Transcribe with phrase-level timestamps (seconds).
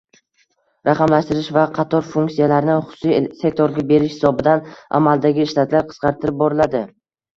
[0.87, 4.65] Raqamlashtirish va qator funksiyalarni xususiy sektorga berish hisobidan
[5.01, 6.83] amaldagi shtatlar qisqartirib boriladi.